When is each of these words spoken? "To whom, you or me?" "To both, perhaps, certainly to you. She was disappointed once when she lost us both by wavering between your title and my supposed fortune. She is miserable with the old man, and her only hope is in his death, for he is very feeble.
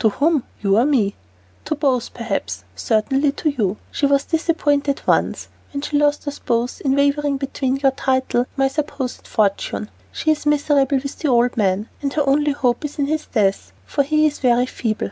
"To 0.00 0.08
whom, 0.08 0.42
you 0.60 0.76
or 0.76 0.84
me?" 0.84 1.14
"To 1.66 1.76
both, 1.76 2.12
perhaps, 2.12 2.64
certainly 2.74 3.30
to 3.30 3.50
you. 3.50 3.76
She 3.92 4.06
was 4.06 4.24
disappointed 4.24 5.02
once 5.06 5.46
when 5.72 5.82
she 5.82 5.96
lost 5.96 6.26
us 6.26 6.40
both 6.40 6.82
by 6.84 6.90
wavering 6.90 7.36
between 7.36 7.76
your 7.76 7.92
title 7.92 8.40
and 8.40 8.48
my 8.56 8.66
supposed 8.66 9.28
fortune. 9.28 9.88
She 10.10 10.32
is 10.32 10.46
miserable 10.46 10.98
with 11.00 11.20
the 11.20 11.28
old 11.28 11.56
man, 11.56 11.88
and 12.02 12.12
her 12.14 12.28
only 12.28 12.50
hope 12.50 12.84
is 12.84 12.98
in 12.98 13.06
his 13.06 13.26
death, 13.26 13.70
for 13.86 14.02
he 14.02 14.26
is 14.26 14.40
very 14.40 14.66
feeble. 14.66 15.10